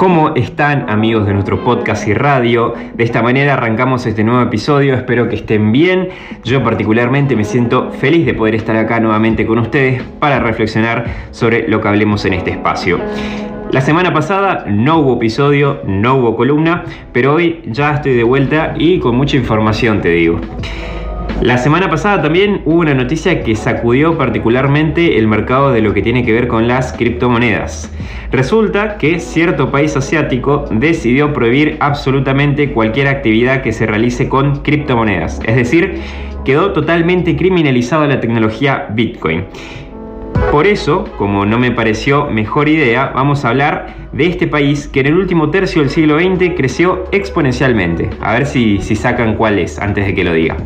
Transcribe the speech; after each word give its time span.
¿Cómo 0.00 0.34
están 0.34 0.88
amigos 0.88 1.26
de 1.26 1.34
nuestro 1.34 1.62
podcast 1.62 2.08
y 2.08 2.14
radio? 2.14 2.72
De 2.94 3.04
esta 3.04 3.20
manera 3.20 3.52
arrancamos 3.52 4.06
este 4.06 4.24
nuevo 4.24 4.40
episodio, 4.40 4.94
espero 4.94 5.28
que 5.28 5.36
estén 5.36 5.72
bien. 5.72 6.08
Yo 6.42 6.64
particularmente 6.64 7.36
me 7.36 7.44
siento 7.44 7.90
feliz 7.90 8.24
de 8.24 8.32
poder 8.32 8.54
estar 8.54 8.74
acá 8.76 8.98
nuevamente 8.98 9.44
con 9.44 9.58
ustedes 9.58 10.02
para 10.18 10.40
reflexionar 10.40 11.04
sobre 11.32 11.68
lo 11.68 11.82
que 11.82 11.88
hablemos 11.88 12.24
en 12.24 12.32
este 12.32 12.52
espacio. 12.52 12.98
La 13.72 13.82
semana 13.82 14.10
pasada 14.14 14.64
no 14.66 15.00
hubo 15.00 15.16
episodio, 15.16 15.82
no 15.84 16.14
hubo 16.14 16.34
columna, 16.34 16.82
pero 17.12 17.34
hoy 17.34 17.60
ya 17.66 17.92
estoy 17.92 18.14
de 18.14 18.24
vuelta 18.24 18.72
y 18.78 19.00
con 19.00 19.14
mucha 19.14 19.36
información 19.36 20.00
te 20.00 20.08
digo. 20.08 20.40
La 21.42 21.56
semana 21.56 21.88
pasada 21.88 22.20
también 22.20 22.60
hubo 22.66 22.80
una 22.80 22.92
noticia 22.92 23.42
que 23.42 23.56
sacudió 23.56 24.18
particularmente 24.18 25.18
el 25.18 25.26
mercado 25.26 25.72
de 25.72 25.80
lo 25.80 25.94
que 25.94 26.02
tiene 26.02 26.24
que 26.24 26.32
ver 26.32 26.48
con 26.48 26.68
las 26.68 26.92
criptomonedas. 26.92 27.90
Resulta 28.30 28.98
que 28.98 29.18
cierto 29.20 29.70
país 29.70 29.96
asiático 29.96 30.66
decidió 30.70 31.32
prohibir 31.32 31.78
absolutamente 31.80 32.72
cualquier 32.72 33.08
actividad 33.08 33.62
que 33.62 33.72
se 33.72 33.86
realice 33.86 34.28
con 34.28 34.56
criptomonedas. 34.56 35.40
Es 35.46 35.56
decir, 35.56 36.00
quedó 36.44 36.72
totalmente 36.72 37.36
criminalizada 37.36 38.06
la 38.06 38.20
tecnología 38.20 38.88
Bitcoin. 38.90 39.44
Por 40.52 40.66
eso, 40.66 41.04
como 41.16 41.46
no 41.46 41.58
me 41.58 41.70
pareció 41.70 42.26
mejor 42.26 42.68
idea, 42.68 43.12
vamos 43.14 43.44
a 43.44 43.50
hablar 43.50 43.94
de 44.12 44.26
este 44.26 44.46
país 44.46 44.88
que 44.88 45.00
en 45.00 45.06
el 45.06 45.14
último 45.14 45.50
tercio 45.50 45.82
del 45.82 45.90
siglo 45.90 46.18
XX 46.18 46.54
creció 46.56 47.04
exponencialmente. 47.12 48.10
A 48.20 48.32
ver 48.32 48.46
si, 48.46 48.80
si 48.80 48.96
sacan 48.96 49.36
cuál 49.36 49.58
es 49.58 49.78
antes 49.78 50.06
de 50.06 50.14
que 50.14 50.24
lo 50.24 50.32
diga. 50.32 50.56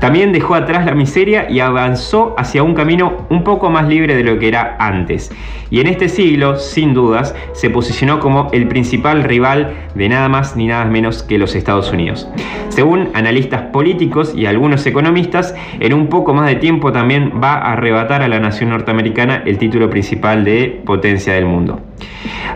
También 0.00 0.32
dejó 0.32 0.54
atrás 0.54 0.84
la 0.84 0.94
miseria 0.94 1.48
y 1.48 1.60
avanzó 1.60 2.34
hacia 2.36 2.62
un 2.62 2.74
camino 2.74 3.26
un 3.30 3.44
poco 3.44 3.70
más 3.70 3.86
libre 3.86 4.16
de 4.16 4.24
lo 4.24 4.38
que 4.38 4.48
era 4.48 4.76
antes. 4.80 5.30
Y 5.70 5.80
en 5.80 5.86
este 5.86 6.08
siglo, 6.08 6.58
sin 6.58 6.92
dudas, 6.92 7.34
se 7.52 7.70
posicionó 7.70 8.18
como 8.18 8.48
el 8.52 8.66
principal 8.66 9.22
rival 9.22 9.72
de 9.94 10.08
nada 10.08 10.28
más 10.28 10.56
ni 10.56 10.66
nada 10.66 10.84
menos 10.86 11.22
que 11.22 11.38
los 11.38 11.54
Estados 11.54 11.92
Unidos. 11.92 12.28
Según 12.68 13.10
analistas 13.14 13.62
políticos 13.72 14.34
y 14.36 14.46
algunos 14.46 14.84
economistas, 14.86 15.54
en 15.78 15.94
un 15.94 16.08
poco 16.08 16.34
más 16.34 16.48
de 16.48 16.56
tiempo 16.56 16.90
también 16.90 17.40
va 17.42 17.54
a 17.54 17.72
arrebatar 17.72 18.22
a 18.22 18.28
la 18.28 18.40
nación 18.40 18.70
norteamericana 18.70 19.42
el 19.46 19.58
título 19.58 19.88
principal 19.88 20.44
de 20.44 20.82
potencia 20.84 21.34
del 21.34 21.46
mundo. 21.46 21.80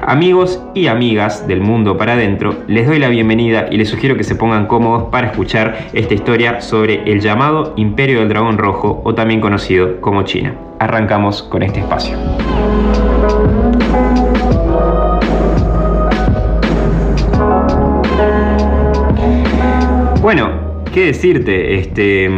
Amigos 0.03 0.63
y 0.75 0.87
amigas 0.87 1.49
del 1.49 1.61
mundo 1.61 1.97
para 1.97 2.13
adentro, 2.13 2.55
les 2.69 2.87
doy 2.87 2.99
la 2.99 3.09
bienvenida 3.09 3.67
y 3.71 3.77
les 3.77 3.89
sugiero 3.89 4.17
que 4.17 4.25
se 4.25 4.37
pongan 4.37 4.67
cómodos 4.67 5.05
para 5.11 5.29
escuchar 5.29 5.89
esta 5.93 6.15
historia 6.15 6.61
sobre 6.61 7.03
el 7.11 7.21
llamado 7.21 7.73
Imperio 7.77 8.21
del 8.21 8.29
Dragón 8.29 8.59
Rojo 8.59 9.01
o 9.05 9.15
también 9.15 9.41
conocido 9.41 10.01
como 10.01 10.23
China. 10.23 10.55
Arrancamos 10.79 11.43
con 11.43 11.63
este 11.63 11.81
espacio. 11.81 12.17
Bueno, 20.21 20.51
¿qué 20.93 21.07
decirte? 21.07 21.79
Este, 21.79 22.29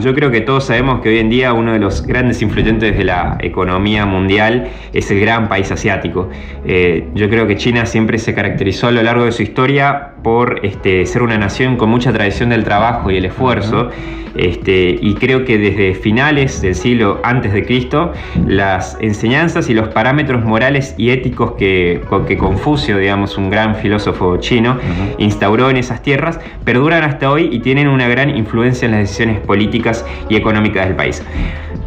yo 0.00 0.14
creo 0.14 0.30
que 0.30 0.40
todos 0.40 0.64
sabemos 0.64 1.00
que 1.00 1.08
hoy 1.08 1.18
en 1.18 1.30
día 1.30 1.52
uno 1.52 1.72
de 1.72 1.78
los 1.78 2.06
grandes 2.06 2.42
influyentes 2.42 2.96
de 2.96 3.04
la 3.04 3.38
economía 3.40 4.06
mundial 4.06 4.68
es 4.92 5.10
el 5.10 5.20
gran 5.20 5.48
país 5.48 5.70
asiático. 5.70 6.28
Eh, 6.64 7.08
yo 7.14 7.28
creo 7.28 7.46
que 7.46 7.56
China 7.56 7.86
siempre 7.86 8.18
se 8.18 8.34
caracterizó 8.34 8.88
a 8.88 8.90
lo 8.92 9.02
largo 9.02 9.24
de 9.24 9.32
su 9.32 9.42
historia 9.42 10.11
por 10.22 10.60
este, 10.64 11.04
ser 11.06 11.22
una 11.22 11.38
nación 11.38 11.76
con 11.76 11.90
mucha 11.90 12.12
tradición 12.12 12.50
del 12.50 12.64
trabajo 12.64 13.10
y 13.10 13.16
el 13.16 13.24
esfuerzo. 13.24 13.90
Este, 14.34 14.98
y 15.00 15.14
creo 15.14 15.44
que 15.44 15.58
desde 15.58 15.94
finales 15.94 16.62
del 16.62 16.74
siglo 16.74 17.20
antes 17.22 17.52
de 17.52 17.64
Cristo, 17.64 18.12
las 18.46 18.96
enseñanzas 19.00 19.68
y 19.68 19.74
los 19.74 19.88
parámetros 19.88 20.42
morales 20.42 20.94
y 20.96 21.10
éticos 21.10 21.52
que, 21.52 22.00
que 22.26 22.38
Confucio, 22.38 22.96
digamos, 22.96 23.36
un 23.36 23.50
gran 23.50 23.74
filósofo 23.76 24.38
chino, 24.38 24.78
instauró 25.18 25.68
en 25.68 25.76
esas 25.76 26.02
tierras, 26.02 26.40
perduran 26.64 27.02
hasta 27.02 27.30
hoy 27.30 27.50
y 27.52 27.60
tienen 27.60 27.88
una 27.88 28.08
gran 28.08 28.34
influencia 28.34 28.86
en 28.86 28.92
las 28.92 29.00
decisiones 29.00 29.40
políticas 29.40 30.04
y 30.30 30.36
económicas 30.36 30.86
del 30.86 30.96
país. 30.96 31.22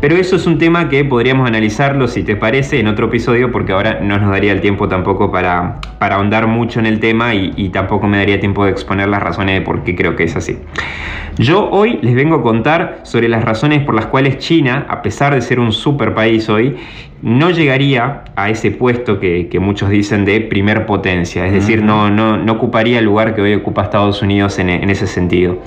Pero 0.01 0.17
eso 0.17 0.35
es 0.35 0.45
un 0.45 0.57
tema 0.57 0.89
que 0.89 1.03
podríamos 1.05 1.47
analizarlo, 1.47 2.07
si 2.07 2.23
te 2.23 2.35
parece, 2.35 2.79
en 2.79 2.87
otro 2.87 3.07
episodio, 3.07 3.51
porque 3.51 3.71
ahora 3.71 3.99
no 4.01 4.17
nos 4.17 4.29
daría 4.29 4.51
el 4.51 4.61
tiempo 4.61 4.87
tampoco 4.87 5.31
para, 5.31 5.79
para 5.99 6.15
ahondar 6.15 6.47
mucho 6.47 6.79
en 6.79 6.85
el 6.85 6.99
tema 6.99 7.33
y, 7.33 7.53
y 7.55 7.69
tampoco 7.69 8.07
me 8.07 8.17
daría 8.17 8.39
tiempo 8.39 8.65
de 8.65 8.71
exponer 8.71 9.07
las 9.07 9.23
razones 9.23 9.59
de 9.59 9.61
por 9.61 9.83
qué 9.83 9.95
creo 9.95 10.15
que 10.15 10.23
es 10.23 10.35
así. 10.35 10.57
Yo 11.37 11.69
hoy 11.69 11.99
les 12.01 12.15
vengo 12.15 12.35
a 12.35 12.41
contar 12.41 12.99
sobre 13.03 13.27
las 13.27 13.43
razones 13.43 13.83
por 13.83 13.93
las 13.93 14.05
cuales 14.05 14.37
China, 14.37 14.85
a 14.89 15.01
pesar 15.01 15.33
de 15.33 15.41
ser 15.41 15.59
un 15.59 15.73
super 15.73 16.13
país 16.13 16.47
hoy, 16.49 16.77
no 17.21 17.49
llegaría 17.49 18.23
a 18.35 18.49
ese 18.49 18.71
puesto 18.71 19.19
que, 19.19 19.49
muchos 19.59 19.89
dicen 19.89 20.25
de 20.25 20.41
primer 20.41 20.85
potencia, 20.85 21.45
es 21.45 21.53
decir, 21.53 21.81
no, 21.81 22.09
no, 22.09 22.37
no, 22.37 22.53
ocuparía 22.53 22.99
el 22.99 23.05
lugar 23.05 23.33
que 23.35 23.41
hoy 23.41 23.53
ocupa 23.53 23.83
Estados 23.83 24.21
Unidos 24.21 24.59
en, 24.59 24.69
en 24.69 24.89
ese 24.89 25.07
sentido. 25.07 25.57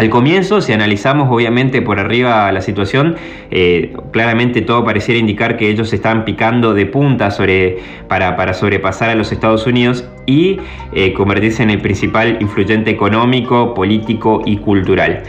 Al 0.00 0.08
comienzo, 0.08 0.62
si 0.62 0.72
analizamos 0.72 1.28
obviamente 1.30 1.82
por 1.82 1.98
arriba 1.98 2.50
la 2.52 2.62
situación, 2.62 3.16
eh, 3.50 3.92
claramente 4.12 4.62
todo 4.62 4.82
pareciera 4.84 5.20
indicar 5.20 5.58
que 5.58 5.68
ellos 5.68 5.92
están 5.92 6.24
picando 6.24 6.72
de 6.72 6.86
punta 6.86 7.30
sobre, 7.30 7.78
para, 8.08 8.54
sobrepasar 8.54 9.10
a 9.10 9.14
los 9.14 9.30
Estados 9.30 9.66
Unidos 9.66 10.08
y 10.24 10.58
eh, 10.94 11.12
convertirse 11.12 11.62
en 11.62 11.70
el 11.70 11.80
principal 11.80 12.38
influyente 12.40 12.90
económico, 12.90 13.74
político 13.74 14.40
y 14.46 14.56
cultural. 14.56 15.22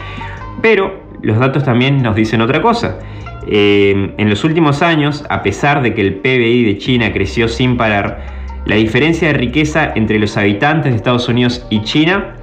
Pero 0.62 1.02
los 1.20 1.38
datos 1.38 1.64
también 1.64 2.02
nos 2.02 2.16
dicen 2.16 2.40
otra 2.40 2.62
cosa. 2.62 2.98
Eh, 3.46 4.14
en 4.16 4.30
los 4.30 4.42
últimos 4.42 4.80
años, 4.80 5.24
a 5.28 5.42
pesar 5.42 5.82
de 5.82 5.92
que 5.92 6.00
el 6.00 6.14
PBI 6.14 6.64
de 6.64 6.78
China 6.78 7.12
creció 7.12 7.48
sin 7.48 7.76
parar, 7.76 8.24
la 8.64 8.76
diferencia 8.76 9.28
de 9.28 9.34
riqueza 9.34 9.92
entre 9.96 10.18
los 10.18 10.36
habitantes 10.36 10.92
de 10.92 10.96
Estados 10.96 11.28
Unidos 11.28 11.66
y 11.68 11.82
China 11.82 12.36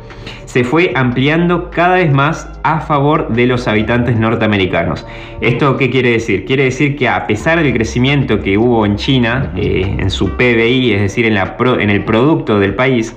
se 0.49 0.63
fue 0.63 0.93
ampliando 0.95 1.69
cada 1.69 1.97
vez 1.97 2.11
más 2.11 2.49
a 2.63 2.79
favor 2.79 3.29
de 3.29 3.45
los 3.45 3.67
habitantes 3.67 4.17
norteamericanos. 4.17 5.05
¿Esto 5.41 5.77
qué 5.77 5.91
quiere 5.91 6.09
decir? 6.09 6.43
Quiere 6.45 6.63
decir 6.63 6.95
que 6.95 7.07
a 7.07 7.27
pesar 7.27 7.61
del 7.61 7.71
crecimiento 7.71 8.39
que 8.39 8.57
hubo 8.57 8.83
en 8.83 8.95
China, 8.95 9.53
eh, 9.55 9.97
en 9.99 10.09
su 10.09 10.31
PBI, 10.37 10.93
es 10.93 11.01
decir, 11.01 11.27
en, 11.27 11.37
el 11.91 12.03
producto 12.03 12.59
del 12.59 12.73
país, 12.73 13.15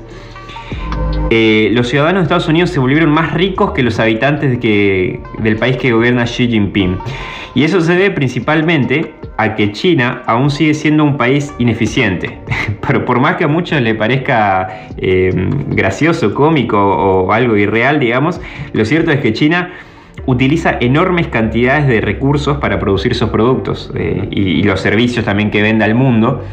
eh, 1.31 1.71
los 1.73 1.89
ciudadanos 1.89 2.21
de 2.21 2.25
Estados 2.25 2.49
Unidos 2.49 2.69
se 2.69 2.79
volvieron 2.79 3.09
más 3.09 3.33
ricos 3.33 3.73
que 3.73 3.83
los 3.83 3.99
habitantes 3.99 4.61
del 4.61 5.57
país 5.59 5.79
que 5.79 5.91
gobierna 5.91 6.25
Xi 6.25 6.49
Jinping. 6.49 6.99
Y 7.55 7.65
eso 7.65 7.81
se 7.81 7.93
debe 7.93 8.11
principalmente 8.13 9.15
a 9.37 9.55
que 9.55 9.73
China 9.73 10.23
aún 10.27 10.51
sigue 10.51 10.75
siendo 10.75 11.05
un 11.05 11.17
país 11.17 11.53
ineficiente. 11.59 12.39
Pero 12.87 13.05
por 13.05 13.21
más 13.21 13.37
que 13.37 13.45
a 13.45 13.49
muchos 13.49 13.81
le 13.81 13.95
parezca 13.95 14.87
em, 14.97 15.51
gracioso, 15.71 16.35
cómico 16.35 16.79
o 16.79 17.33
algo 17.33 17.57
irreal, 17.57 18.01
digamos, 18.01 18.41
lo 18.73 18.85
cierto 18.85 19.11
es 19.11 19.21
que 19.21 19.33
China 19.33 19.71
utiliza 20.27 20.77
enormes 20.81 21.29
cantidades 21.29 21.87
de 21.89 22.01
recursos 22.01 22.59
para 22.59 22.79
producir 22.79 23.15
sus 23.15 23.31
productos 23.31 23.91
eh, 23.97 24.29
y, 24.31 24.63
los 24.63 24.81
servicios 24.81 25.25
también 25.25 25.51
que 25.51 25.63
vende 25.63 25.85
al 25.85 25.95
mundo 25.95 26.45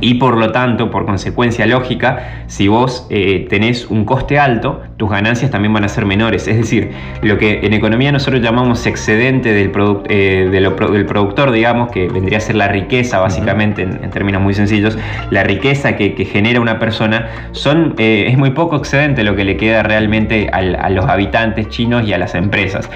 y 0.00 0.14
por 0.14 0.36
lo 0.36 0.52
tanto, 0.52 0.90
por 0.90 1.06
consecuencia 1.06 1.66
lógica, 1.66 2.44
si 2.46 2.68
vos 2.68 3.06
eh, 3.10 3.46
tenés 3.48 3.86
un 3.86 4.04
coste 4.04 4.38
alto, 4.38 4.82
tus 4.96 5.10
ganancias 5.10 5.50
también 5.50 5.72
van 5.72 5.84
a 5.84 5.88
ser 5.88 6.06
menores. 6.06 6.46
Es 6.48 6.56
decir, 6.56 6.90
lo 7.22 7.38
que 7.38 7.60
en 7.62 7.72
economía 7.72 8.12
nosotros 8.12 8.42
llamamos 8.42 8.86
excedente 8.86 9.52
del, 9.52 9.72
eh, 10.08 10.48
del 10.50 11.06
productor, 11.06 11.52
digamos, 11.52 11.90
que 11.90 12.08
vendría 12.08 12.38
a 12.38 12.40
ser 12.40 12.56
la 12.56 12.68
riqueza, 12.68 13.18
básicamente, 13.18 13.82
en, 13.82 14.10
términos 14.10 14.42
muy 14.42 14.54
sencillos, 14.54 14.98
la 15.30 15.44
riqueza 15.44 15.96
que, 15.96 16.08
genera 16.24 16.60
una 16.60 16.78
persona, 16.78 17.28
son, 17.52 17.94
eh, 17.98 18.26
es 18.28 18.36
muy 18.36 18.50
poco 18.50 18.76
excedente 18.76 19.22
lo 19.22 19.36
que 19.36 19.44
le 19.44 19.56
queda 19.56 19.82
realmente 19.82 20.48
a 20.52 20.90
los 20.90 21.06
habitantes 21.06 21.68
chinos 21.68 22.06
y 22.06 22.12
a 22.12 22.18
las 22.18 22.34
empresas. 22.34 22.90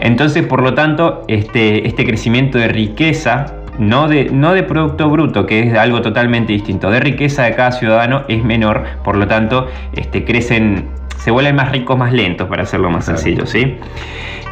Entonces, 0.00 0.46
por 0.46 0.62
lo 0.62 0.74
tanto, 0.74 1.22
este, 1.28 1.86
este 1.86 2.04
crecimiento 2.04 2.58
de 2.58 2.68
riqueza 2.68 3.46
no 3.78 4.08
de, 4.08 4.30
no 4.30 4.52
de 4.54 4.62
producto 4.62 5.08
bruto, 5.08 5.46
que 5.46 5.60
es 5.60 5.74
algo 5.74 6.02
totalmente 6.02 6.52
distinto, 6.52 6.90
de 6.90 7.00
riqueza 7.00 7.44
de 7.44 7.54
cada 7.54 7.72
ciudadano 7.72 8.24
es 8.28 8.44
menor, 8.44 8.84
por 9.04 9.16
lo 9.16 9.26
tanto, 9.26 9.66
este, 9.94 10.24
crecen, 10.24 10.88
se 11.18 11.30
vuelven 11.30 11.56
más 11.56 11.72
ricos 11.72 11.98
más 11.98 12.12
lentos, 12.12 12.48
para 12.48 12.62
hacerlo 12.62 12.90
más 12.90 13.04
sencillo, 13.04 13.46
¿sí? 13.46 13.76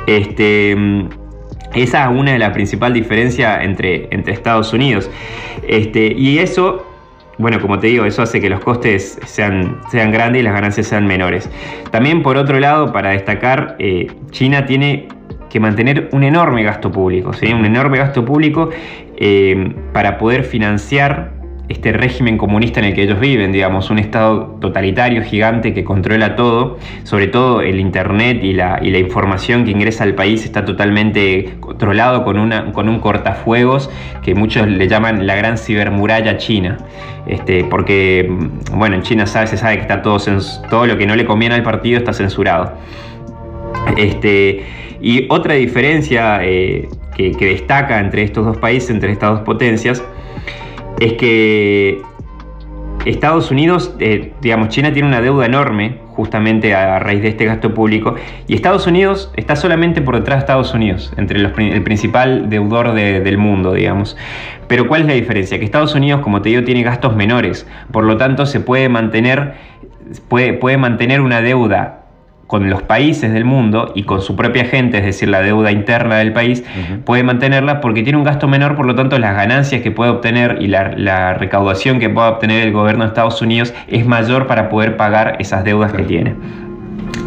Este, 0.06 0.76
esa 1.74 2.04
es 2.04 2.18
una 2.18 2.32
de 2.32 2.38
las 2.38 2.50
principales 2.50 2.94
diferencias 2.94 3.62
entre, 3.62 4.08
entre 4.10 4.32
Estados 4.32 4.72
Unidos. 4.72 5.10
Este, 5.66 6.12
y 6.12 6.38
eso 6.38 6.86
bueno, 7.36 7.60
como 7.60 7.78
te 7.80 7.88
digo, 7.88 8.04
eso 8.04 8.22
hace 8.22 8.40
que 8.40 8.48
los 8.48 8.60
costes 8.60 9.18
sean, 9.26 9.80
sean 9.90 10.12
grandes 10.12 10.40
y 10.40 10.44
las 10.44 10.54
ganancias 10.54 10.86
sean 10.86 11.06
menores. 11.06 11.50
También, 11.90 12.22
por 12.22 12.36
otro 12.36 12.60
lado, 12.60 12.92
para 12.92 13.10
destacar, 13.10 13.74
eh, 13.80 14.06
China 14.30 14.66
tiene 14.66 15.08
que 15.50 15.60
mantener 15.60 16.08
un 16.12 16.24
enorme 16.24 16.62
gasto 16.62 16.90
público, 16.90 17.32
¿sí? 17.32 17.52
un 17.52 17.64
enorme 17.64 17.98
gasto 17.98 18.24
público 18.24 18.70
eh, 19.16 19.74
para 19.92 20.18
poder 20.18 20.44
financiar 20.44 21.34
este 21.68 21.92
régimen 21.92 22.36
comunista 22.36 22.80
en 22.80 22.86
el 22.86 22.94
que 22.94 23.02
ellos 23.02 23.18
viven, 23.18 23.50
digamos, 23.50 23.88
un 23.88 23.98
Estado 23.98 24.58
totalitario, 24.60 25.22
gigante, 25.22 25.72
que 25.72 25.82
controla 25.82 26.36
todo, 26.36 26.78
sobre 27.04 27.26
todo 27.26 27.62
el 27.62 27.80
Internet 27.80 28.40
y 28.42 28.52
la, 28.52 28.80
información 28.84 29.64
que 29.64 29.70
ingresa 29.70 30.04
al 30.04 30.14
país 30.14 30.44
está 30.44 30.64
totalmente 30.64 31.54
controlado 31.60 32.24
con, 32.24 32.38
una, 32.38 32.70
con 32.72 32.88
un 32.88 33.00
cortafuegos 33.00 33.90
que 34.22 34.34
muchos 34.34 34.68
le 34.68 34.86
llaman 34.88 35.26
la 35.26 35.36
gran 35.36 35.56
cibermuralla 35.56 36.36
china. 36.36 36.76
Este, 37.26 37.64
porque, 37.64 38.30
bueno, 38.72 38.96
en 38.96 39.02
China 39.02 39.26
se 39.26 39.56
sabe 39.56 39.76
que 39.76 39.82
está 39.82 40.02
todo, 40.02 40.18
todo 40.68 40.86
lo 40.86 40.98
que 40.98 41.06
no 41.06 41.16
le 41.16 41.24
conviene 41.24 41.54
al 41.54 41.62
partido 41.62 41.98
está 41.98 42.12
censurado. 42.12 42.74
Este, 43.96 44.64
y 45.00 45.26
otra 45.30 45.54
diferencia 45.54 46.40
eh, 46.42 46.88
que, 47.14 47.32
destaca 47.38 48.00
entre 48.00 48.22
estos 48.22 48.44
dos 48.44 48.56
países, 48.58 48.90
entre 48.90 49.12
estas 49.12 49.30
dos 49.30 49.40
potencias, 49.40 50.04
es 51.00 51.14
que 51.14 52.02
Estados 53.04 53.50
Unidos, 53.50 53.94
eh, 53.98 54.32
digamos, 54.40 54.68
China 54.68 54.92
tiene 54.92 55.08
una 55.08 55.20
deuda 55.20 55.46
enorme 55.46 55.98
justamente 56.14 56.74
a 56.74 56.98
raíz 57.00 57.22
de 57.22 57.28
este 57.28 57.44
gasto 57.44 57.74
público 57.74 58.14
y 58.46 58.54
Estados 58.54 58.86
Unidos 58.86 59.32
está 59.36 59.56
solamente 59.56 60.00
por 60.00 60.14
detrás 60.14 60.36
de 60.36 60.40
Estados 60.40 60.72
Unidos, 60.72 61.12
entre 61.16 61.40
los, 61.40 61.52
el 61.58 61.82
principal 61.82 62.48
deudor 62.48 62.94
del 62.94 63.36
mundo, 63.36 63.72
digamos. 63.72 64.16
Pero 64.68 64.86
¿cuál 64.86 65.02
es 65.02 65.06
la 65.08 65.14
diferencia? 65.14 65.58
Que 65.58 65.64
Estados 65.64 65.94
Unidos, 65.94 66.20
como 66.22 66.40
te 66.40 66.50
digo, 66.50 66.62
tiene 66.62 66.82
gastos 66.82 67.16
menores, 67.16 67.66
por 67.90 68.04
lo 68.04 68.16
tanto 68.16 68.46
se 68.46 68.60
puede 68.60 68.88
mantener, 68.88 69.54
puede, 70.28 70.52
puede 70.54 70.78
mantener 70.78 71.20
una 71.20 71.42
deuda 71.42 72.03
con 72.54 72.70
los 72.70 72.82
países 72.82 73.32
del 73.32 73.44
mundo 73.44 73.90
y 73.96 74.04
con 74.04 74.22
su 74.22 74.36
propia 74.36 74.64
gente, 74.64 74.98
es 74.98 75.04
decir, 75.04 75.28
la 75.28 75.40
deuda 75.40 75.72
interna 75.72 76.18
del 76.18 76.32
país, 76.32 76.62
puede 77.04 77.24
mantenerla 77.24 77.80
porque 77.80 78.04
tiene 78.04 78.16
un 78.16 78.22
gasto 78.22 78.46
menor, 78.46 78.76
por 78.76 78.86
lo 78.86 78.94
tanto 78.94 79.18
las 79.18 79.34
ganancias 79.34 79.82
que 79.82 79.90
puede 79.90 80.12
obtener 80.12 80.58
y 80.60 80.68
la, 80.68 81.34
recaudación 81.34 81.98
que 81.98 82.08
pueda 82.08 82.28
obtener 82.28 82.64
el 82.64 82.72
gobierno 82.72 83.02
de 83.02 83.08
Estados 83.08 83.42
Unidos 83.42 83.74
es 83.88 84.06
mayor 84.06 84.46
para 84.46 84.68
poder 84.68 84.96
pagar 84.96 85.34
esas 85.40 85.64
deudas 85.64 85.92
que 85.92 86.04
tiene. 86.04 86.36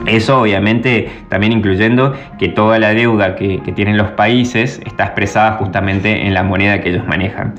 Eso 0.05 0.41
obviamente 0.41 1.09
también 1.29 1.51
incluyendo 1.51 2.13
que 2.39 2.47
toda 2.47 2.79
la 2.79 2.93
deuda 2.93 3.35
que, 3.35 3.59
tienen 3.75 3.97
los 3.97 4.11
países 4.11 4.81
está 4.85 5.05
expresada 5.05 5.53
justamente 5.53 6.25
en 6.25 6.33
la 6.33 6.43
moneda 6.43 6.81
que 6.81 6.89
ellos 6.89 7.05
manejan. 7.05 7.55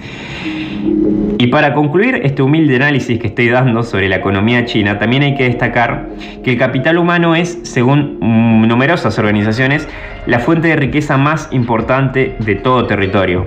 Y 1.38 1.48
para 1.48 1.74
concluir 1.74 2.20
este 2.24 2.42
humilde 2.42 2.76
análisis 2.76 3.18
que 3.18 3.28
estoy 3.28 3.48
dando 3.48 3.82
sobre 3.82 4.08
la 4.08 4.16
economía 4.16 4.64
china, 4.64 4.98
también 4.98 5.22
hay 5.22 5.34
que 5.34 5.44
destacar 5.44 6.08
que 6.42 6.52
el 6.52 6.58
capital 6.58 6.98
humano 6.98 7.36
es, 7.36 7.58
según 7.62 8.18
numerosas 8.20 9.18
organizaciones, 9.18 9.88
la 10.26 10.38
fuente 10.38 10.68
de 10.68 10.76
riqueza 10.76 11.16
más 11.16 11.48
importante 11.52 12.36
de 12.40 12.54
todo 12.54 12.86
territorio. 12.86 13.44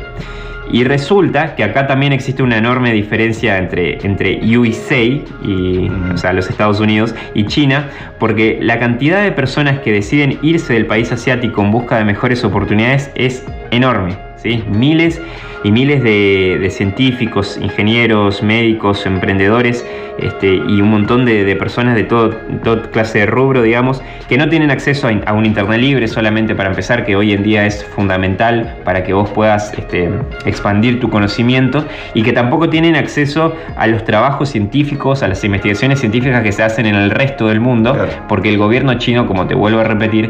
Y 0.71 0.83
resulta 0.83 1.55
que 1.55 1.63
acá 1.63 1.87
también 1.87 2.13
existe 2.13 2.43
una 2.43 2.57
enorme 2.57 2.93
diferencia 2.93 3.57
entre, 3.57 4.05
entre 4.05 4.39
USA, 4.57 5.01
y, 5.01 5.89
o 6.13 6.17
sea, 6.17 6.33
los 6.33 6.49
Estados 6.49 6.79
Unidos, 6.79 7.13
y 7.33 7.45
China, 7.45 7.89
porque 8.19 8.57
la 8.61 8.79
cantidad 8.79 9.21
de 9.21 9.31
personas 9.31 9.79
que 9.79 9.91
deciden 9.91 10.39
irse 10.41 10.73
del 10.73 10.85
país 10.85 11.11
asiático 11.11 11.61
en 11.61 11.71
busca 11.71 11.97
de 11.97 12.05
mejores 12.05 12.43
oportunidades 12.43 13.11
es 13.15 13.45
enorme. 13.71 14.30
¿Sí? 14.41 14.63
Miles 14.69 15.21
y 15.63 15.71
miles 15.71 16.01
de, 16.03 16.67
científicos, 16.71 17.59
ingenieros, 17.61 18.41
médicos, 18.41 19.05
emprendedores 19.05 19.85
este, 20.17 20.55
y 20.55 20.81
un 20.81 20.89
montón 20.89 21.25
de, 21.25 21.55
personas 21.55 21.95
de 21.95 22.03
todo, 22.03 22.29
toda 22.63 22.89
clase 22.89 23.19
de 23.19 23.25
rubro, 23.27 23.61
digamos, 23.61 24.01
que 24.27 24.37
no 24.37 24.49
tienen 24.49 24.71
acceso 24.71 25.07
a, 25.25 25.33
un 25.33 25.45
Internet 25.45 25.79
libre 25.79 26.07
solamente 26.07 26.55
para 26.55 26.69
empezar, 26.69 27.05
que 27.05 27.15
hoy 27.15 27.33
en 27.33 27.43
día 27.43 27.65
es 27.65 27.85
fundamental 27.85 28.77
para 28.83 29.03
que 29.03 29.13
vos 29.13 29.29
puedas 29.29 29.73
este, 29.77 30.09
expandir 30.45 30.99
tu 30.99 31.09
conocimiento 31.09 31.85
y 32.13 32.23
que 32.23 32.33
tampoco 32.33 32.69
tienen 32.69 32.95
acceso 32.95 33.55
a 33.75 33.87
los 33.87 34.03
trabajos 34.03 34.49
científicos, 34.49 35.21
a 35.23 35.27
las 35.27 35.43
investigaciones 35.43 35.99
científicas 35.99 36.41
que 36.41 36.51
se 36.51 36.63
hacen 36.63 36.85
en 36.85 36.95
el 36.95 37.11
resto 37.11 37.47
del 37.47 37.59
mundo, 37.59 37.95
porque 38.27 38.49
el 38.49 38.57
gobierno 38.57 38.95
chino, 38.95 39.27
como 39.27 39.45
te 39.45 39.55
vuelvo 39.55 39.79
a 39.79 39.83
repetir, 39.83 40.29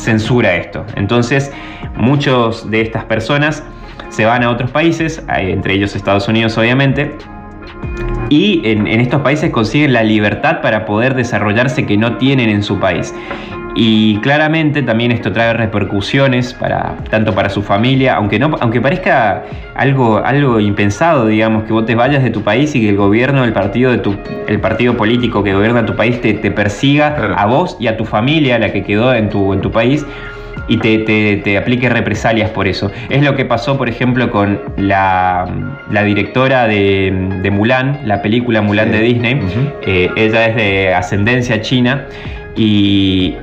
censura 0.00 0.56
esto. 0.56 0.84
Entonces, 0.96 1.52
muchos 1.96 2.70
de 2.70 2.80
estas 2.80 3.04
personas 3.04 3.62
se 4.08 4.24
van 4.24 4.42
a 4.42 4.50
otros 4.50 4.70
países, 4.70 5.22
entre 5.28 5.74
ellos 5.74 5.94
Estados 5.94 6.26
Unidos 6.28 6.56
obviamente, 6.58 7.16
y 8.28 8.62
en, 8.64 8.86
estos 8.86 9.22
países 9.22 9.50
consiguen 9.50 9.92
la 9.92 10.02
libertad 10.02 10.60
para 10.60 10.84
poder 10.84 11.14
desarrollarse 11.14 11.84
que 11.84 11.96
no 11.96 12.16
tienen 12.16 12.48
en 12.48 12.62
su 12.62 12.78
país. 12.78 13.14
Y 13.76 14.16
claramente 14.18 14.82
también 14.82 15.12
esto 15.12 15.32
trae 15.32 15.52
repercusiones 15.52 16.54
para, 16.54 16.96
tanto 17.08 17.34
para 17.34 17.48
su 17.50 17.62
familia, 17.62 18.16
aunque, 18.16 18.38
no, 18.38 18.56
aunque 18.60 18.80
parezca 18.80 19.44
algo, 19.74 20.18
algo 20.24 20.58
impensado, 20.58 21.26
digamos, 21.26 21.64
que 21.64 21.72
vos 21.72 21.86
te 21.86 21.94
vayas 21.94 22.22
de 22.22 22.30
tu 22.30 22.42
país 22.42 22.74
y 22.74 22.80
que 22.80 22.88
el 22.88 22.96
gobierno, 22.96 23.44
el 23.44 23.52
partido, 23.52 23.92
de 23.92 23.98
tu, 23.98 24.16
el 24.48 24.60
partido 24.60 24.96
político 24.96 25.44
que 25.44 25.54
gobierna 25.54 25.86
tu 25.86 25.94
país 25.94 26.20
te, 26.20 26.34
persiga 26.50 27.34
a 27.36 27.46
vos 27.46 27.76
y 27.78 27.86
a 27.86 27.96
tu 27.96 28.04
familia, 28.04 28.58
la 28.58 28.72
que 28.72 28.82
quedó 28.82 29.14
en 29.14 29.28
tu, 29.28 29.52
en 29.52 29.60
tu 29.60 29.70
país 29.70 30.04
y 30.68 30.76
te, 30.78 31.58
aplique 31.58 31.88
represalias 31.88 32.50
por 32.50 32.68
eso. 32.68 32.90
Es 33.08 33.22
lo 33.22 33.34
que 33.34 33.44
pasó, 33.44 33.76
por 33.76 33.88
ejemplo, 33.88 34.30
con 34.30 34.60
la, 34.76 35.48
directora 36.04 36.66
de, 36.66 37.50
Mulan, 37.52 38.00
la 38.04 38.22
película 38.22 38.62
Mulan 38.62 38.92
de 38.92 39.00
Disney. 39.00 39.40
Eh, 39.86 40.10
ella 40.16 40.46
es 40.46 40.56
de 40.56 40.94
ascendencia 40.94 41.60
china 41.60 42.06
y 42.56 43.36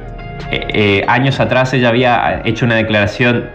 eh, 0.52 0.68
eh, 0.70 1.06
años 1.08 1.40
atrás 1.40 1.74
ella 1.74 1.90
había 1.90 2.42
hecho 2.46 2.66
una 2.66 2.76
declaración 2.76 3.50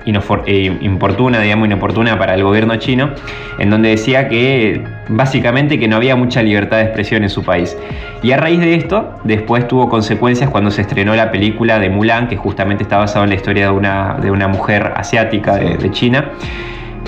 eh, 0.47 0.79
importuna, 0.81 1.41
digamos, 1.41 1.67
inoportuna 1.67 2.19
para 2.19 2.35
el 2.35 2.43
gobierno 2.43 2.77
chino, 2.77 3.11
en 3.59 3.71
donde 3.71 3.91
decía 3.91 4.29
que 4.29 4.83
básicamente 5.09 5.79
que 5.79 5.89
no 5.89 5.97
había 5.97 6.17
mucha 6.17 6.43
libertad 6.43 6.79
de 6.79 6.85
expresión 6.85 7.23
en 7.23 7.31
su 7.31 7.45
país. 7.45 7.77
Y 8.23 8.33
a 8.33 8.37
raíz 8.37 8.61
de 8.61 8.75
esto, 8.75 9.19
después 9.25 9.67
tuvo 9.67 9.89
consecuencias 9.89 10.51
cuando 10.51 10.71
se 10.71 10.83
estrenó 10.83 11.15
la 11.15 11.31
película 11.31 11.79
de 11.79 11.89
Mulan, 11.89 12.29
que 12.29 12.37
justamente 12.37 12.83
está 12.83 12.99
basada 12.99 13.25
en 13.25 13.31
la 13.31 13.37
historia 13.37 13.67
de 13.67 13.73
una, 13.73 14.19
de 14.21 14.31
una 14.31 14.49
mujer 14.49 14.93
asiática 14.97 15.57
de, 15.57 15.91
China, 15.93 16.31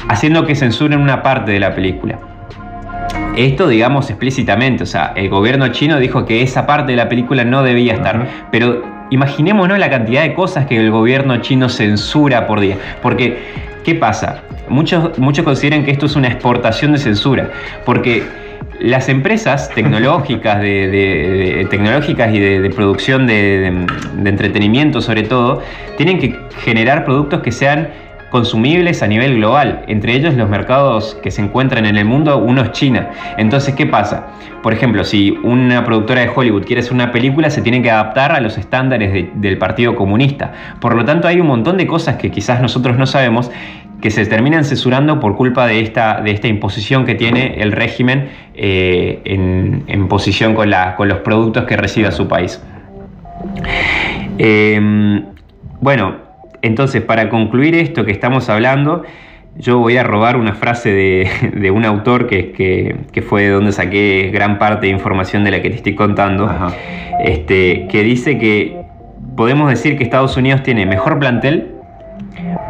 haciendo 0.09 0.47
que 0.47 0.55
censuren 0.55 1.01
una 1.01 1.23
parte 1.23 1.53
de 1.53 1.61
la 1.61 1.75
película. 1.75 2.19
Esto, 3.37 3.69
digamos, 3.69 4.11
explícitamente, 4.11 4.85
o 4.85 4.87
sea, 4.87 5.13
el 5.15 5.29
gobierno 5.29 5.69
chino 5.69 5.99
dijo 5.99 6.25
que 6.25 6.43
esa 6.43 6.67
parte 6.67 6.93
de 6.93 6.97
la 6.97 7.09
película 7.09 7.45
no 7.45 7.63
debía 7.63 7.95
estar, 7.95 8.27
pero 8.51 8.94
imaginémonos 9.11 9.79
la 9.79 9.91
cantidad 9.91 10.23
de 10.23 10.35
cosas 10.35 10.67
que 10.67 10.77
el 10.77 10.91
gobierno 10.91 11.37
chino 11.39 11.69
censura 11.69 12.47
por 12.47 12.61
día. 12.61 12.77
Porque, 13.03 13.39
¿qué 13.85 13.95
pasa? 13.95 14.43
Muchos, 14.69 15.19
muchos 15.19 15.45
consideran 15.45 15.85
que 15.85 15.91
esto 15.91 16.07
es 16.07 16.17
una 16.17 16.29
exportación 16.29 16.93
de 16.93 16.99
censura. 16.99 17.51
Porque 17.85 18.25
las 18.81 19.09
empresas 19.09 19.71
tecnológicas, 19.75 20.61
de, 20.61 21.67
tecnológicas 21.71 22.35
y 22.35 22.39
de, 22.39 22.71
producción 22.71 23.27
de, 23.27 23.87
entretenimiento 24.25 25.01
sobre 25.01 25.23
todo, 25.23 25.63
tienen 25.97 26.19
que 26.19 26.37
generar 26.63 27.05
productos 27.05 27.41
que 27.41 27.53
sean 27.53 27.89
consumibles 28.35 29.01
a 29.01 29.07
nivel 29.07 29.37
global, 29.37 29.85
entre 29.87 30.13
ellos 30.13 30.35
los 30.35 30.49
mercados 30.49 31.17
que 31.23 31.31
se 31.31 31.41
encuentran 31.41 31.87
en 31.87 31.97
el 31.97 32.05
mundo, 32.05 32.37
uno 32.39 32.63
es 32.63 32.73
China. 32.73 33.11
Entonces, 33.39 33.77
¿qué 33.77 33.87
pasa? 33.87 34.27
Por 34.61 34.73
ejemplo, 34.73 35.05
si 35.05 35.39
una 35.45 35.85
productora 35.85 36.23
de 36.23 36.33
Hollywood 36.35 36.65
quiere 36.65 36.81
hacer 36.81 36.95
una 36.95 37.13
película, 37.13 37.49
se 37.49 37.63
tiene 37.63 37.81
que 37.81 37.93
adaptar 37.93 38.33
a 38.33 38.41
los 38.41 38.59
estándares 38.59 39.29
del 39.37 39.57
Partido 39.57 39.95
Comunista. 39.95 40.53
Por 40.81 40.97
lo 40.97 41.05
tanto, 41.05 41.29
hay 41.29 41.39
un 41.39 41.47
montón 41.47 41.77
de 41.77 41.87
cosas 41.87 42.17
que 42.17 42.33
quizás 42.33 42.61
nosotros 42.61 42.99
no 42.99 43.07
sabemos 43.07 43.53
que 44.01 44.11
se 44.11 44.27
terminan 44.27 44.65
censurando 44.65 45.21
por 45.21 45.37
culpa 45.37 45.69
de 45.69 45.81
esta, 45.81 46.21
de 46.21 46.33
esta 46.33 46.49
imposición 46.49 47.05
que 47.05 47.15
tiene 47.15 47.63
el 47.63 47.71
régimen 47.71 48.31
eh, 48.57 49.21
en, 49.27 50.09
posición 50.09 50.57
con, 50.57 50.71
la, 50.71 50.97
con 50.97 51.07
los 51.07 51.19
productos 51.19 51.67
que 51.67 51.77
recibe 51.77 52.09
a 52.09 52.11
su 52.11 52.27
país. 52.27 52.61
Em, 54.39 55.23
bueno, 55.81 56.24
entonces, 56.65 57.03
para 57.03 57.29
concluir 57.29 57.75
esto 57.75 58.07
que 58.07 58.13
estamos 58.13 58.49
hablando, 58.49 59.03
yo 59.57 59.79
voy 59.79 59.99
a 59.99 60.03
robar 60.03 60.39
una 60.39 60.55
frase 60.55 60.91
de, 60.91 61.71
un 61.71 61.85
autor 61.85 62.27
que, 62.27 62.97
fue 63.29 63.43
de 63.43 63.51
donde 63.51 63.71
saqué 63.71 64.31
gran 64.33 64.59
parte 64.59 64.87
de 64.87 64.93
información 64.93 65.45
de 65.45 65.51
la 65.51 65.61
que 65.61 65.69
te 65.69 65.77
estoy 65.77 65.95
contando, 65.95 66.51
este, 67.23 67.87
que 67.89 68.03
dice 68.03 68.39
que 68.39 68.81
podemos 69.37 69.69
decir 69.69 69.99
que 69.99 70.05
Estados 70.05 70.39
Unidos 70.39 70.63
tiene 70.63 70.87
mejor 70.87 71.19
plantel, 71.19 71.73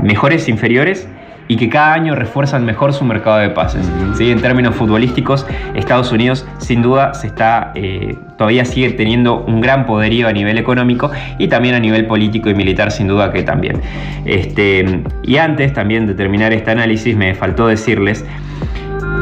mejores 0.02 0.48
inferiores 0.48 1.08
y 1.48 1.56
que 1.56 1.68
cada 1.68 1.94
año 1.94 2.14
refuerzan 2.14 2.64
mejor 2.64 2.92
su 2.92 3.04
mercado 3.04 3.38
de 3.38 3.50
pases. 3.50 3.88
En 4.18 4.40
términos 4.40 4.74
futbolísticos, 4.74 5.46
Estados 5.74 6.12
Unidos 6.12 6.46
sin 6.58 6.82
duda 6.82 7.14
se 7.14 7.26
está, 7.26 7.72
eh, 7.74 8.16
todavía 8.36 8.64
sigue 8.64 8.90
teniendo 8.90 9.44
un 9.44 9.60
gran 9.60 9.86
poderío 9.86 10.28
a 10.28 10.32
nivel 10.32 10.58
económico 10.58 11.10
y 11.38 11.48
también 11.48 11.74
a 11.74 11.80
nivel 11.80 12.06
político 12.06 12.48
y 12.48 12.54
militar 12.54 12.90
sin 12.90 13.08
duda 13.08 13.32
que 13.32 13.42
también. 13.42 13.80
Este, 14.24 15.02
y 15.22 15.36
antes 15.36 15.72
también 15.72 16.06
de 16.06 16.14
terminar 16.14 16.52
este 16.52 16.70
análisis 16.70 17.16
me 17.16 17.34
faltó 17.34 17.66
decirles 17.66 18.24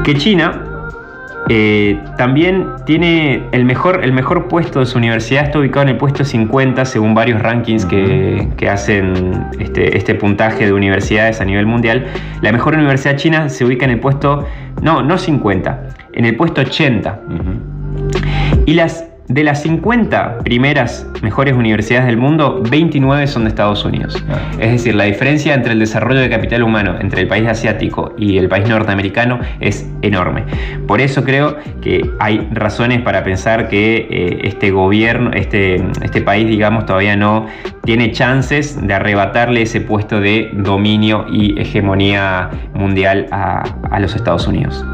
que 0.05 0.15
China 0.15 0.72
eh, 1.55 2.01
también 2.17 2.67
tiene 2.87 3.43
el 3.53 3.67
mejor, 3.67 4.03
el 4.03 4.15
mejor 4.15 4.49
puesto 4.49 4.81
de 4.81 4.87
su 4.87 4.97
universidad, 4.97 5.45
está 5.45 5.59
ubicado 5.59 5.83
en 5.83 5.91
el 5.91 5.97
puesto 5.99 6.25
50 6.25 6.87
según 6.87 7.15
varios 7.15 7.43
rankings 7.43 7.85
que, 7.85 8.49
hacen 8.71 9.45
este, 9.59 9.95
este, 9.95 10.15
puntaje 10.15 10.65
de 10.65 10.73
universidades 10.73 11.43
a 11.43 11.45
nivel 11.45 11.67
mundial. 11.67 12.07
La 12.41 12.53
mejor 12.53 12.75
universidad 12.75 13.17
china 13.17 13.51
se 13.51 13.67
ubica 13.67 13.85
en 13.85 13.91
el 13.91 14.01
puesto, 14.01 14.47
no, 14.81 15.03
no 15.03 15.19
50, 15.19 15.89
en 16.15 16.25
el 16.25 16.37
puesto 16.37 16.63
80. 16.63 17.21
Y 18.65 18.73
las 18.73 19.12
de 19.29 19.45
las 19.45 19.63
50 19.63 20.39
primeras 20.39 21.07
mejores 21.23 21.55
universidades 21.55 22.07
del 22.07 22.17
mundo, 22.17 22.63
29 22.69 23.27
son 23.27 23.45
de 23.45 23.51
Estados 23.51 23.85
Unidos. 23.85 24.23
Ah. 24.29 24.39
Es 24.59 24.73
decir, 24.73 24.95
la 24.95 25.05
diferencia 25.05 25.55
entre 25.55 25.73
el 25.73 25.79
desarrollo 25.79 26.21
de 26.21 26.29
capital 26.29 26.63
humano 26.63 26.97
entre 27.01 27.23
el 27.23 27.29
país 27.29 27.47
asiático 27.49 28.15
y 28.19 28.39
el 28.39 28.49
país 28.49 28.69
norteamericano 28.69 29.41
es 29.61 29.89
enorme. 30.03 30.45
Por 30.87 31.01
eso 31.01 31.25
creo 31.25 31.57
que 31.81 32.09
hay 32.19 32.49
razones 32.53 33.03
para 33.03 33.25
pensar 33.25 33.69
que 33.69 34.07
eh, 34.11 34.41
este 34.45 34.71
gobierno, 34.71 35.31
este, 35.33 35.77
este 36.03 36.21
país, 36.21 36.47
digamos, 36.47 36.87
todavía 36.87 37.17
no 37.17 37.47
tiene 37.85 38.13
chances 38.13 38.85
de 38.87 38.95
arrebatarle 38.95 39.63
ese 39.63 39.81
puesto 39.81 40.21
de 40.21 40.51
dominio 40.53 41.27
y 41.31 41.61
hegemonía 41.61 42.51
mundial 42.75 43.27
a, 43.31 43.63
a 43.91 44.01
los 44.01 44.15
Estados 44.15 44.47
Unidos. 44.47 44.85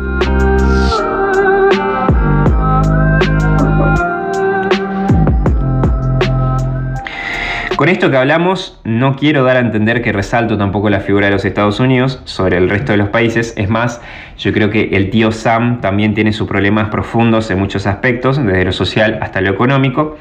Con 7.79 7.89
esto 7.89 8.11
que 8.11 8.17
hablamos, 8.17 8.81
no 8.83 9.15
quiero 9.15 9.45
dar 9.45 9.57
a 9.57 9.61
entender 9.61 10.03
que 10.03 10.13
resalto 10.13 10.59
tampoco 10.59 10.91
la 10.91 10.99
figura 10.99 11.27
de 11.27 11.33
los 11.33 11.45
Estados 11.45 11.79
Unidos 11.79 12.21
sobre 12.25 12.57
el 12.57 12.69
resto 12.69 12.91
de 12.91 12.99
los 12.99 13.11
países. 13.11 13.55
Es 13.57 13.69
más, 13.69 14.03
yo 14.37 14.53
creo 14.53 14.69
que 14.69 14.89
el 14.95 15.11
tío 15.11 15.31
Sam 15.31 15.81
también 15.81 16.13
tiene 16.13 16.33
sus 16.33 16.49
problemas 16.49 16.89
profundos 16.89 17.49
en 17.53 17.61
muchos 17.61 17.87
aspectos, 17.87 18.45
desde 18.45 18.65
lo 18.65 18.73
social 18.73 19.21
hasta 19.23 19.41
lo 19.41 19.51
económico. 19.51 20.19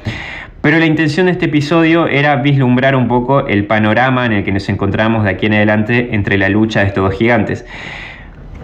Pero 0.60 0.78
la 0.78 0.86
intención 0.86 1.26
de 1.26 1.32
este 1.32 1.46
episodio 1.46 2.06
era 2.06 2.36
vislumbrar 2.36 2.94
un 2.94 3.08
poco 3.08 3.48
el 3.48 3.66
panorama 3.66 4.24
en 4.24 4.34
el 4.34 4.44
que 4.44 4.52
nos 4.52 4.68
encontramos 4.68 5.24
de 5.24 5.30
aquí 5.30 5.46
en 5.46 5.54
adelante 5.54 6.10
entre 6.12 6.38
la 6.38 6.48
lucha 6.48 6.82
de 6.82 6.86
estos 6.86 7.10
dos 7.10 7.18
gigantes 7.18 7.66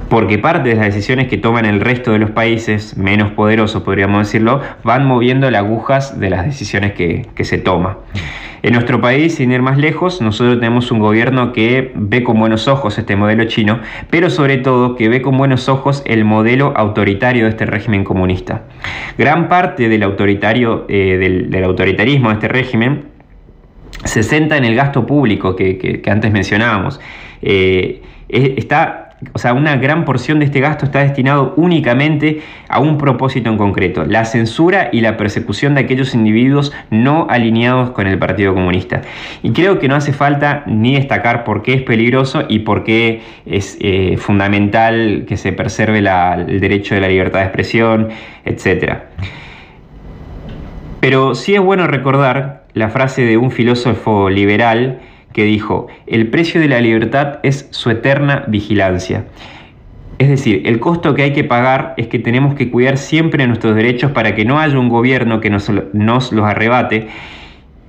porque 0.08 0.38
parte 0.38 0.68
de 0.70 0.76
las 0.76 0.86
decisiones 0.86 1.28
que 1.28 1.38
toman 1.38 1.64
el 1.64 1.80
resto 1.80 2.12
de 2.12 2.18
los 2.18 2.30
países, 2.30 2.96
menos 2.96 3.32
poderosos 3.32 3.82
podríamos 3.82 4.26
decirlo, 4.26 4.60
van 4.82 5.06
moviendo 5.06 5.50
las 5.50 5.62
agujas 5.62 6.20
de 6.20 6.30
las 6.30 6.44
decisiones 6.44 6.92
que, 6.92 7.26
se 7.44 7.58
toman. 7.58 7.96
En 8.62 8.72
nuestro 8.72 9.00
país, 9.00 9.34
sin 9.34 9.52
ir 9.52 9.60
más 9.60 9.76
lejos, 9.76 10.22
nosotros 10.22 10.58
tenemos 10.58 10.90
un 10.90 10.98
gobierno 10.98 11.52
que 11.52 11.92
ve 11.94 12.22
con 12.22 12.38
buenos 12.38 12.66
ojos 12.66 12.96
este 12.96 13.14
modelo 13.14 13.44
chino, 13.44 13.80
pero 14.08 14.30
sobre 14.30 14.56
todo 14.56 14.96
que 14.96 15.10
ve 15.10 15.20
con 15.20 15.36
buenos 15.36 15.68
ojos 15.68 16.02
el 16.06 16.24
modelo 16.24 16.72
autoritario 16.74 17.44
de 17.44 17.50
este 17.50 17.66
régimen 17.66 18.04
comunista. 18.04 18.62
Gran 19.18 19.48
parte 19.48 19.90
del, 19.90 20.02
autoritario, 20.02 20.86
eh, 20.88 21.46
del, 21.50 21.64
autoritarismo 21.64 22.30
de 22.30 22.34
este 22.34 22.48
régimen 22.48 23.04
se 24.04 24.22
centra 24.22 24.56
en 24.56 24.64
el 24.64 24.74
gasto 24.74 25.06
público 25.06 25.54
que, 25.56 26.02
antes 26.06 26.32
mencionábamos. 26.32 27.00
Eh, 27.42 28.00
está 28.28 29.03
o 29.32 29.38
sea, 29.38 29.52
una 29.52 29.76
gran 29.76 30.04
porción 30.04 30.38
de 30.38 30.46
este 30.46 30.60
gasto 30.60 30.84
está 30.84 31.00
destinado 31.00 31.54
únicamente 31.56 32.42
a 32.68 32.80
un 32.80 32.98
propósito 32.98 33.50
en 33.50 33.56
concreto, 33.56 34.04
la 34.04 34.24
censura 34.24 34.88
y 34.92 35.00
la 35.00 35.16
persecución 35.16 35.74
de 35.74 35.82
aquellos 35.82 36.14
individuos 36.14 36.72
no 36.90 37.26
alineados 37.28 37.90
con 37.90 38.06
el 38.06 38.18
Partido 38.18 38.54
Comunista. 38.54 39.02
Y 39.42 39.52
creo 39.52 39.78
que 39.78 39.88
no 39.88 39.96
hace 39.96 40.12
falta 40.12 40.64
ni 40.66 40.94
destacar 40.94 41.44
por 41.44 41.62
qué 41.62 41.74
es 41.74 41.82
peligroso 41.82 42.44
y 42.48 42.60
por 42.60 42.84
qué 42.84 43.22
es 43.46 43.76
eh, 43.80 44.16
fundamental 44.18 45.24
que 45.26 45.36
se 45.36 45.52
preserve 45.52 45.98
el 45.98 46.60
derecho 46.60 46.94
de 46.94 47.00
la 47.00 47.08
libertad 47.08 47.40
de 47.40 47.46
expresión, 47.46 48.08
etc. 48.44 48.94
Pero 51.00 51.34
sí 51.34 51.54
es 51.54 51.60
bueno 51.60 51.86
recordar 51.86 52.64
la 52.72 52.88
frase 52.88 53.22
de 53.22 53.36
un 53.36 53.50
filósofo 53.50 54.30
liberal, 54.30 55.00
que 55.34 55.44
dijo, 55.44 55.88
el 56.06 56.28
precio 56.28 56.60
de 56.60 56.68
la 56.68 56.80
libertad 56.80 57.40
es 57.42 57.66
su 57.70 57.90
eterna 57.90 58.44
vigilancia. 58.46 59.26
Es 60.18 60.28
decir, 60.28 60.62
el 60.64 60.78
costo 60.78 61.14
que 61.14 61.24
hay 61.24 61.32
que 61.32 61.42
pagar 61.42 61.94
es 61.96 62.06
que 62.06 62.20
tenemos 62.20 62.54
que 62.54 62.70
cuidar 62.70 62.98
siempre 62.98 63.46
nuestros 63.48 63.74
derechos 63.74 64.12
para 64.12 64.36
que 64.36 64.44
no 64.44 64.60
haya 64.60 64.78
un 64.78 64.88
gobierno 64.88 65.40
que 65.40 65.50
nos, 65.50 65.68
nos 65.92 66.32
los 66.32 66.46
arrebate. 66.46 67.08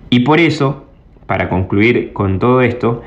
Y 0.10 0.22
por 0.22 0.40
eso, 0.40 0.88
para 1.28 1.48
concluir 1.48 2.14
con 2.14 2.40
todo 2.40 2.62
esto, 2.62 3.04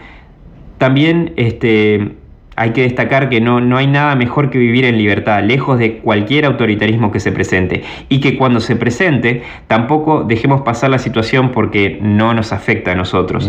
también 0.78 1.32
este, 1.34 2.12
hay 2.58 2.70
que 2.70 2.82
destacar 2.82 3.28
que 3.28 3.40
no, 3.40 3.60
no 3.60 3.76
hay 3.76 3.86
nada 3.86 4.16
mejor 4.16 4.50
que 4.50 4.58
vivir 4.58 4.84
en 4.84 4.98
libertad, 4.98 5.44
lejos 5.44 5.78
de 5.78 5.98
cualquier 5.98 6.44
autoritarismo 6.44 7.12
que 7.12 7.20
se 7.20 7.30
presente. 7.30 7.84
Y 8.08 8.20
que 8.20 8.36
cuando 8.36 8.58
se 8.58 8.74
presente, 8.74 9.44
tampoco 9.68 10.24
dejemos 10.24 10.62
pasar 10.62 10.90
la 10.90 10.98
situación 10.98 11.52
porque 11.52 11.98
no 12.02 12.34
nos 12.34 12.52
afecta 12.52 12.92
a 12.92 12.94
nosotros. 12.96 13.48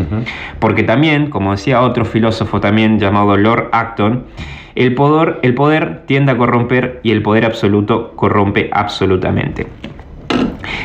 Porque 0.59 0.83
también, 0.83 1.31
como 1.31 1.51
decía 1.51 1.81
otro 1.81 2.05
filósofo 2.05 2.61
también 2.61 2.99
llamado 2.99 3.35
Lord 3.35 3.69
Acton, 3.71 4.25
el 4.75 4.93
poder, 4.93 5.39
el 5.41 5.55
poder 5.55 6.03
tiende 6.05 6.31
a 6.31 6.37
corromper 6.37 6.99
y 7.01 7.11
el 7.11 7.23
poder 7.23 7.45
absoluto 7.45 8.13
corrompe 8.15 8.69
absolutamente. 8.71 9.65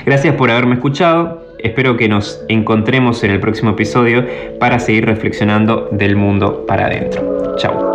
Gracias 0.06 0.34
por 0.34 0.50
haberme 0.50 0.74
escuchado. 0.74 1.44
Espero 1.58 1.96
que 1.98 2.08
nos 2.08 2.42
encontremos 2.48 3.22
en 3.22 3.32
el 3.32 3.40
próximo 3.40 3.72
episodio 3.72 4.24
para 4.58 4.78
seguir 4.78 5.04
reflexionando 5.04 5.88
del 5.92 6.16
mundo 6.16 6.64
para 6.66 6.86
adentro. 6.86 7.54
Chao. 7.56 7.93